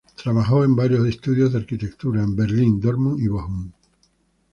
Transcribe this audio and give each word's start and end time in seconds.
Trabajó 0.15 0.63
en 0.63 0.75
varios 0.75 1.07
estudios 1.07 1.53
de 1.53 1.59
arquitectura 1.59 2.23
en 2.23 2.35
Berlín, 2.35 2.79
Dortmund 2.81 3.21
y 3.21 3.27
Bochum. 3.27 3.71